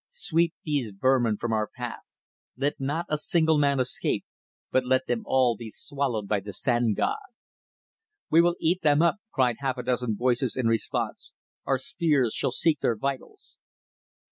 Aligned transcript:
"Sweep 0.09 0.55
these 0.65 0.89
vermin 0.99 1.37
from 1.37 1.53
our 1.53 1.69
path. 1.77 1.99
Let 2.57 2.79
not 2.79 3.05
a 3.07 3.19
single 3.19 3.59
man 3.59 3.79
escape; 3.79 4.25
but 4.71 4.83
let 4.83 5.05
them 5.05 5.21
all 5.27 5.55
be 5.55 5.69
swallowed 5.69 6.27
by 6.27 6.39
the 6.39 6.53
Sand 6.53 6.95
God." 6.95 7.17
"We 8.31 8.41
will 8.41 8.55
eat 8.59 8.81
them 8.81 9.03
up," 9.03 9.17
cried 9.31 9.57
half 9.59 9.77
a 9.77 9.83
dozen 9.83 10.15
voices 10.15 10.55
in 10.57 10.65
response. 10.65 11.33
"Our 11.67 11.77
spears 11.77 12.33
shall 12.33 12.49
seek 12.49 12.79
their 12.79 12.95
vitals." 12.95 13.59